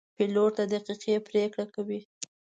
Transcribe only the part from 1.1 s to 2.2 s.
پرېکړې کوي.